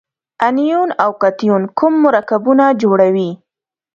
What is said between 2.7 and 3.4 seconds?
جوړوي؟